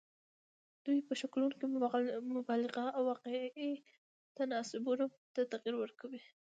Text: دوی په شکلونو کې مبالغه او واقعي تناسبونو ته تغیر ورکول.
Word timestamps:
دوی 0.85 0.99
په 1.07 1.13
شکلونو 1.21 1.55
کې 1.59 1.65
مبالغه 2.35 2.85
او 2.95 3.01
واقعي 3.11 3.69
تناسبونو 4.37 5.05
ته 5.33 5.41
تغیر 5.53 5.73
ورکول. 5.79 6.13